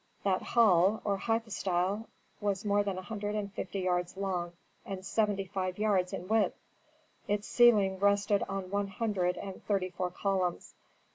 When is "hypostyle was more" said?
1.17-2.81